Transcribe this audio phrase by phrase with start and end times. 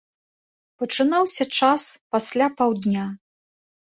[0.83, 1.83] Пачынаўся час
[2.15, 3.03] пасля паўдня.